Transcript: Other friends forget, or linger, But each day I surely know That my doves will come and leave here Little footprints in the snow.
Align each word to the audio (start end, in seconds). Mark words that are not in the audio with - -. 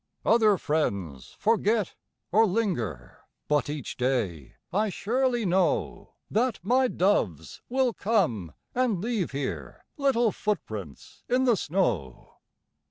Other 0.25 0.57
friends 0.57 1.35
forget, 1.37 1.93
or 2.31 2.47
linger, 2.47 3.19
But 3.47 3.69
each 3.69 3.97
day 3.97 4.55
I 4.73 4.89
surely 4.89 5.45
know 5.45 6.15
That 6.31 6.59
my 6.63 6.87
doves 6.87 7.61
will 7.69 7.93
come 7.93 8.53
and 8.73 8.99
leave 8.99 9.29
here 9.29 9.85
Little 9.97 10.31
footprints 10.31 11.23
in 11.29 11.43
the 11.43 11.55
snow. 11.55 12.37